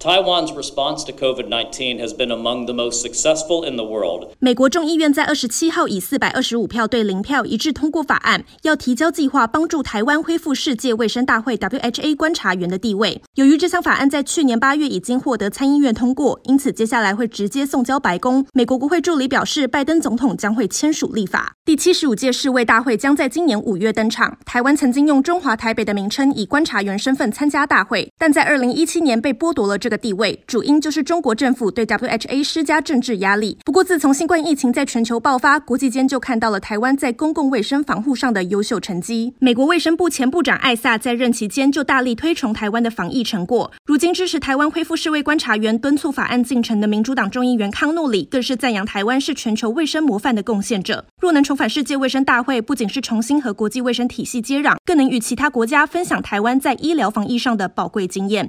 [0.00, 4.28] Taiwan's response to COVID-19 has been among the most successful in the world.
[4.38, 13.20] 美国众议院在二十七号以四百二十五票对零票一致通过法案，要提交计划帮助台湾恢复世界卫生大会 （WHA） 观察员的地位。
[13.34, 18.46] 由于这项法案在去年八月已经获得参议院通过，因此接下来会直接送交白宫。
[18.52, 21.54] 美国国会助理表示，拜登总统将会签署立法。
[21.64, 24.38] 第七十五届世卫大会将在今年五月登场。
[24.46, 33.56] 台湾曾经用中华台北的名称，以观察员身份参加大会，但在二零一七年被剥夺了这个地位，主因就是中国政府对 WHA 施加政治压力。
[33.64, 39.32] 不过，自从新冠疫情在全球爆发，国际间就看到了台湾在公共卫生防护上的优秀成绩。
[39.38, 43.72] 美国卫生部前部长艾萨在任期间就大力推崇台湾的防疫成果。
[43.86, 51.06] 如今支持台湾恢复世卫观察员、敦促法案进程的民主党众议员康诺里，更是赞扬台湾是全球卫生模范的贡献者。
[51.18, 58.46] 若能重返世界卫生大会，不仅是重新和国际卫生体系接壤，更能与其他国家分享台湾在医疗防疫上的宝贵经验。